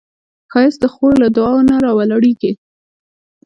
ښایست 0.51 0.79
د 0.81 0.85
خور 0.93 1.13
له 1.23 1.27
دعاوو 1.35 1.67
نه 1.69 1.75
راولاړیږي 1.85 2.51